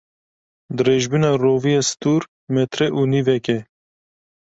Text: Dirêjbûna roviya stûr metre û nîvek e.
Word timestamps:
Dirêjbûna 0.75 1.31
roviya 1.43 1.81
stûr 1.89 2.21
metre 2.55 2.87
û 2.99 3.01
nîvek 3.11 3.45
e. 3.55 3.59